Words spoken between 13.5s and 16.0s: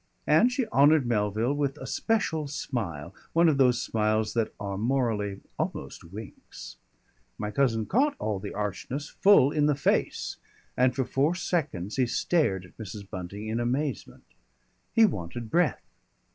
amazement. He wanted breath.